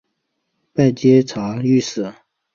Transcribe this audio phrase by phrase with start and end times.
[0.73, 2.11] 拜监察御史。